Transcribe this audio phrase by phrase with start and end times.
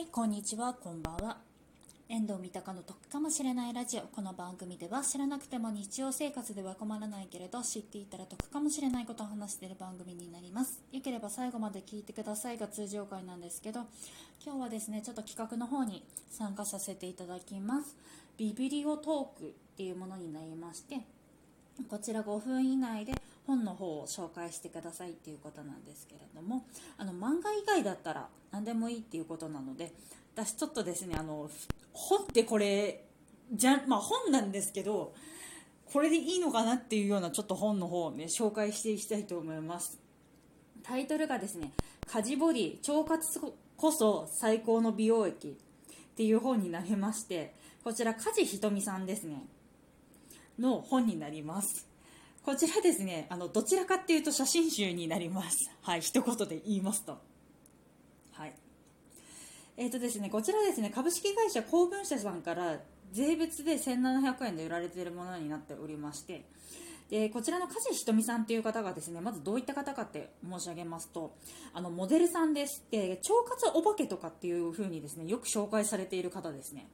[0.00, 1.36] はい、こんにちは、こんばんは。
[2.08, 4.00] 遠藤三鷹の得かもしれないラジオ。
[4.00, 10.80] この番組では知らなくても日常生活では困らないけれど、知っていたら得かもしれないことを話している番組になります。
[10.90, 13.80] よければ最後まで聞いてくださいが通常回なんですけど、
[14.42, 17.94] 今日はですね、ちょっと企画の方に参加させていただきます。
[18.38, 21.02] ビビリオトークっていうものになりまして、
[21.90, 23.12] こちら5分以内で
[23.50, 26.64] 本の方を紹介してくださいっていうことなんですけれども
[26.96, 29.92] あの漫画以外だったら何でもいいっていうことなので
[30.36, 31.50] 私ちょっとですねあの
[31.92, 33.04] 本ってこれ
[33.52, 35.12] じゃ、まあ、本なんですけど
[35.92, 39.98] これでいいのかなっていうようなちょっと本の方をね紹介していきたいと思います
[40.84, 41.72] タイトルがですね
[42.06, 43.40] 「家事ボディ腸活
[43.76, 45.54] こそ最高の美容液」っ
[46.14, 49.44] ていう本になりましてこちら梶ひとみさんですね
[50.56, 51.89] の本になります。
[52.42, 55.70] こちらですね、あの、どちらかっていうと写真集になります。
[55.82, 57.18] はい、一言で言いますと。
[58.32, 58.54] はい。
[59.76, 62.80] えっ、とですね、こちらですね、株式会社公文社さんから
[63.12, 66.46] 税別で1700円で売られているものになっておりまして、
[67.10, 71.34] でこちらの梶ひとみさんという方がですねまずどういった方かって申し上げますと
[71.74, 76.86] あのモデルさんですで腸活お化けとかっていう風にですねよく紹介されている方ですね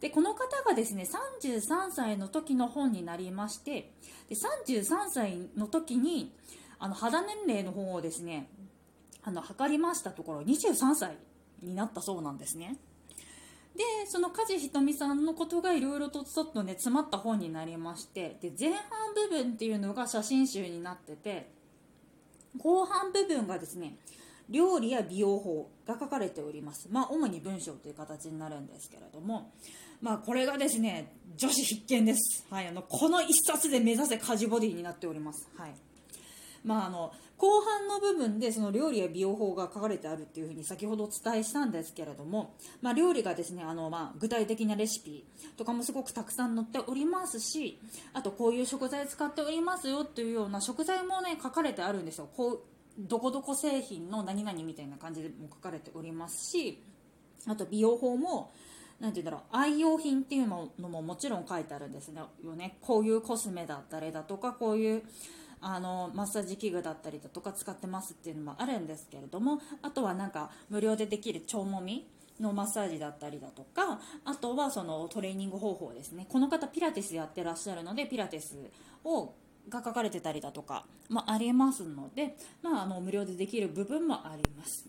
[0.00, 1.06] でこの方がですね
[1.40, 3.92] 33歳の時の本になりまして
[4.28, 6.34] で33歳の時に
[6.78, 8.48] あの肌年齢の方をですね
[9.22, 11.16] あの測りましたところ23歳
[11.62, 12.76] になったそうなんですね。
[13.74, 18.78] でその梶ひとみさんのことがいろいろとちょっとね詰まった本になりましてで前半
[19.14, 21.50] 部分っていうのが写真集になってて
[22.58, 23.98] 後半部分がですね
[24.48, 26.88] 料理や美容法が書かれております。
[26.90, 29.52] まあ、主に文章という形になるんですけれども、
[30.00, 32.46] まあ、これがですね、女子必見です。
[32.50, 35.48] はい、あの、この一冊で目指せ家事ボディになっております。
[35.56, 35.74] はい。
[36.64, 45.24] まあ、あの、後半の部分でその料理や美容法が書かれてあるっていうふうに先ほどお伝えしたんですけれども、まあ、料理がですね、あの、まあ、具体的なレシピ
[45.56, 47.78] とかもすごくたくさん載っておりますし、
[48.14, 52.28] あとこういう食材使っておりますよっていうような食材もね、書かれてあるんですよ。
[52.34, 52.60] こう
[52.98, 56.82] どこどこ製品の何々みたいな感じでも書かれておりますし
[57.46, 58.52] あと美容法も
[59.00, 62.78] 何て言うんだろう愛用品っていうのももちろん書いてあるんですよね。
[62.80, 65.02] こういうコスメだったりだとかこういう
[65.60, 72.06] あのマッサージ器具だったりだとか使ってますっていうのもあるんですけれどもあとはなんか無料でできる腸もみ
[72.40, 76.26] のマッサージだったりだとかあとはそのトレーニング方法ですね。
[76.28, 78.56] この方ピラティスやってらっしゃるのでピラティス
[79.04, 79.32] を
[79.68, 84.86] が書かれてたりだとか、まあ、ありますので、まあ、あの無料でできる部分もあります。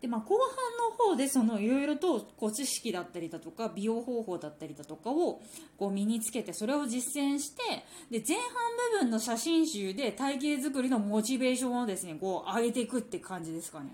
[0.00, 0.46] でまあ、後半
[0.90, 5.40] の方でいろいろとこう知識だったりだとか美容方法だったりだとかを
[5.78, 7.62] こう身につけてそれを実践して
[8.10, 8.44] で前半
[8.92, 13.86] 部分の写真集で体型作りのモチベーションをですねこう上げていくって感じですかね。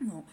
[0.00, 0.24] もう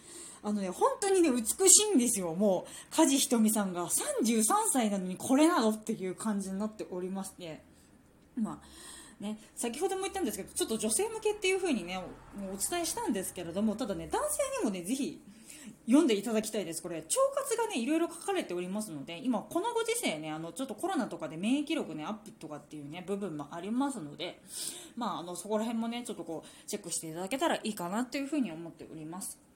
[0.42, 2.34] あのね、本当にね、美しいんですよ。
[2.34, 7.60] もう、梶ひとみさんが33歳なのにこれなのっていう感じになっておりまして、
[8.36, 8.58] まあ、
[9.20, 11.98] ね、先ほども言ったんですけどちょっと女性向けっていう風にね
[12.36, 15.20] お伝えしたんですけれどもただね男性にもねぜひ
[15.86, 16.82] 読んでいただきたいです。
[16.82, 24.40] これ腸活がねいろいろ書かれておりますので今このご時世ねあのちょっとコロナとかで免疫力ねアップとかっていうね部分もありますので
[24.96, 29.47] まああのそこら辺もねちょっとこうチェックしていただけたらいいかなっていう風に思っております。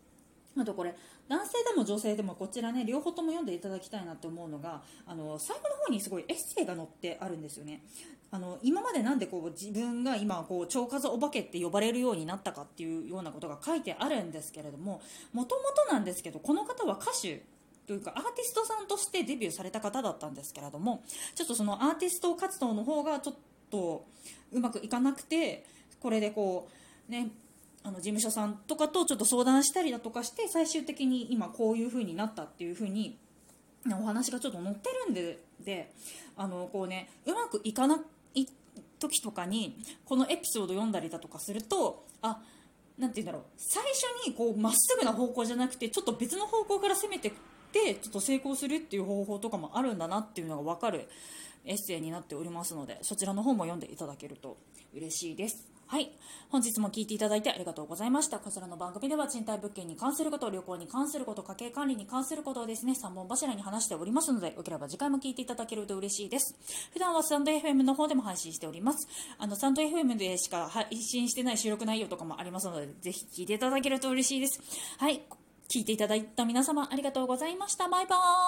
[0.59, 0.95] あとこれ
[1.29, 7.83] 男性でも女性でもこちらね両方とも読んでいただきたいなと思うのがあの最後の方にすごいエッセイが載ってあるんですよね。
[8.31, 15.03] あの今までなんでこう自分が今こう腸活お化けって呼ばれるようになったかっていうようなことが書いてあるんですけれども
[15.35, 17.43] もともとなんですけどこの方は歌手
[17.87, 21.03] というかアーティストさんとしてデビューされた方だったんですけれども
[21.35, 23.35] ちょっとそのアーティスト活動の方がちょっ
[23.71, 24.07] と
[24.51, 25.67] うまくいかなくて
[26.01, 26.69] これでこ
[27.09, 27.29] うね
[27.85, 33.19] あの事務所さんとかとちょっと相談したりだとかして最終的に今こういう風になったっていう風に
[33.91, 35.93] お話がちょっと載ってるんでで
[36.37, 37.99] あのこうねうまくいかな
[38.35, 38.47] い
[38.99, 42.41] 時とかにこのエピソード読んだりだとかするとあ
[42.99, 47.33] なて言うんだろう最初にこうまっすぐな方向じゃなくてちょっと別の方向から攻めてっ
[47.73, 51.09] てちょっと成功するっていう方法とかもあるんだなっていうのが分かる。
[51.65, 54.59] エッセイになっておりますのでそちらの方も読んでいただけると
[54.95, 55.73] 嬉しいです。
[55.93, 56.11] はい。
[56.49, 58.39] 本日も聞いていただいてありがとうございました。
[58.39, 66.57] こちらの番組では賃貸物件に関すること、旅行に関すること、家計管理に関することをですね、3本柱に話しておりますので、よければ次回も聞いていただけると嬉しいです。
[66.95, 69.07] 普段はスタンド FM の方でも配信しております。
[69.37, 74.63] あの、スタンド FM でしか配信してない収録内容とかもありますので、ぜひ聞いていただけると嬉しいです。
[74.97, 75.21] はい。
[75.69, 77.89] 聞いていただいた皆様ありがとうございました。
[77.89, 78.23] バイバーイ。